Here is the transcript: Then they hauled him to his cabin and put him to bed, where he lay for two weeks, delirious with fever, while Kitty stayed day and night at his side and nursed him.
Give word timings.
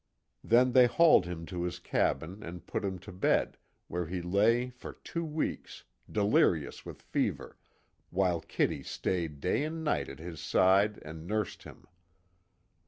Then 0.43 0.71
they 0.71 0.87
hauled 0.87 1.27
him 1.27 1.45
to 1.45 1.61
his 1.61 1.77
cabin 1.77 2.41
and 2.41 2.65
put 2.65 2.83
him 2.83 2.97
to 3.05 3.11
bed, 3.11 3.55
where 3.87 4.07
he 4.07 4.19
lay 4.19 4.71
for 4.71 4.93
two 4.93 5.23
weeks, 5.23 5.83
delirious 6.11 6.83
with 6.83 7.03
fever, 7.03 7.55
while 8.09 8.41
Kitty 8.41 8.81
stayed 8.81 9.39
day 9.39 9.63
and 9.63 9.83
night 9.83 10.09
at 10.09 10.17
his 10.17 10.39
side 10.41 10.97
and 11.05 11.27
nursed 11.27 11.65
him. 11.65 11.85